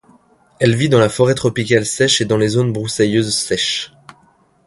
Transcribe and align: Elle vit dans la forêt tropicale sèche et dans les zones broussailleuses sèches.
Elle 0.59 0.75
vit 0.75 0.89
dans 0.89 0.97
la 0.97 1.09
forêt 1.09 1.35
tropicale 1.35 1.85
sèche 1.85 2.21
et 2.21 2.25
dans 2.25 2.37
les 2.37 2.47
zones 2.47 2.73
broussailleuses 2.73 3.35
sèches. 3.37 3.93